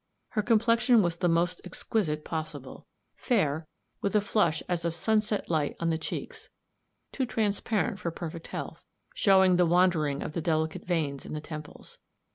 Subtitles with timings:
[0.29, 3.67] Her complexion was the most exquisite possible, fair,
[4.01, 6.49] with a flush as of sunset light on the cheeks
[7.11, 8.83] too transparent for perfect health,
[9.13, 11.99] showing the wandering of the delicate veins in the temples.